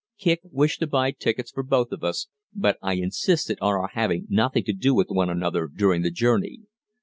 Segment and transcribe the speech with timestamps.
[0.19, 4.25] Kicq wished to buy tickets for both of us, but I insisted on our having
[4.31, 6.61] nothing to do with one another during the journey.